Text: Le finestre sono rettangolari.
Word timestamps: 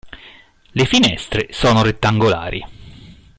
Le 0.71 0.83
finestre 0.85 1.49
sono 1.51 1.83
rettangolari. 1.83 2.65